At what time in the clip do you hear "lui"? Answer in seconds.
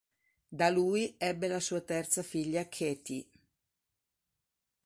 0.71-1.03